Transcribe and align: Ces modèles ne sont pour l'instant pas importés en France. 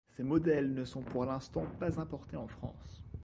Ces 0.13 0.23
modèles 0.23 0.73
ne 0.73 0.83
sont 0.83 1.03
pour 1.03 1.25
l'instant 1.25 1.67
pas 1.79 1.99
importés 2.01 2.35
en 2.35 2.47
France. 2.47 3.03